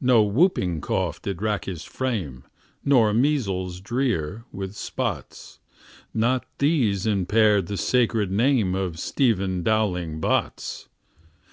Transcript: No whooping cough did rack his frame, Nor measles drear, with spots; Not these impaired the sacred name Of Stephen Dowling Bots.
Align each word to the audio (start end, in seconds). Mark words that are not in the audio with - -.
No 0.00 0.24
whooping 0.24 0.80
cough 0.80 1.22
did 1.22 1.40
rack 1.40 1.66
his 1.66 1.84
frame, 1.84 2.42
Nor 2.84 3.14
measles 3.14 3.80
drear, 3.80 4.44
with 4.50 4.74
spots; 4.74 5.60
Not 6.12 6.44
these 6.58 7.06
impaired 7.06 7.68
the 7.68 7.76
sacred 7.76 8.32
name 8.32 8.74
Of 8.74 8.98
Stephen 8.98 9.62
Dowling 9.62 10.18
Bots. 10.20 10.88